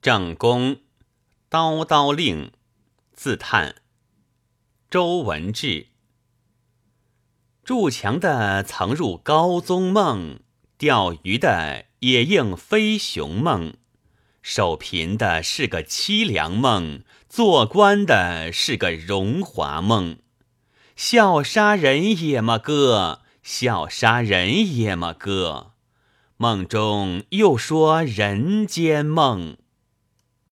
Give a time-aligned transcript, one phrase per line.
[0.00, 0.76] 正宫
[1.50, 2.52] 叨叨令
[3.12, 3.82] 自叹。
[4.88, 5.88] 周文志
[7.64, 10.38] 筑墙的曾入高宗梦
[10.78, 13.74] 钓鱼的也应飞熊梦。
[14.40, 20.20] 守贫的是个凄凉梦做官的是个荣华梦。
[20.94, 23.22] 笑杀人也么哥？
[23.42, 25.72] 笑杀人也么哥？
[26.36, 29.56] 梦中又说人间梦。